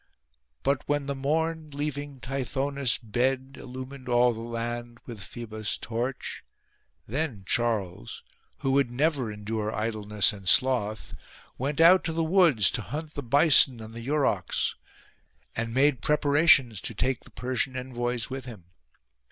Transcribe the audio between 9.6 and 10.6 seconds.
idleness and